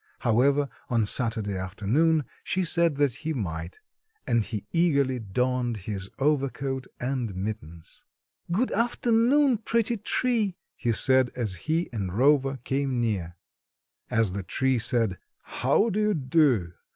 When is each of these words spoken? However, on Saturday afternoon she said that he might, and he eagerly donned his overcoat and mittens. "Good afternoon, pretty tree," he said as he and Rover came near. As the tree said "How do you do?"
However, 0.21 0.67
on 0.89 1.05
Saturday 1.05 1.55
afternoon 1.55 2.25
she 2.43 2.65
said 2.65 2.95
that 2.95 3.13
he 3.21 3.33
might, 3.35 3.77
and 4.25 4.41
he 4.43 4.65
eagerly 4.73 5.19
donned 5.19 5.77
his 5.85 6.09
overcoat 6.17 6.87
and 6.99 7.35
mittens. 7.35 8.03
"Good 8.51 8.71
afternoon, 8.71 9.59
pretty 9.59 9.97
tree," 9.97 10.57
he 10.75 10.91
said 10.91 11.29
as 11.35 11.53
he 11.69 11.87
and 11.93 12.11
Rover 12.11 12.57
came 12.63 12.99
near. 12.99 13.35
As 14.09 14.33
the 14.33 14.41
tree 14.41 14.79
said 14.79 15.19
"How 15.43 15.91
do 15.91 15.99
you 15.99 16.13
do?" 16.15 16.73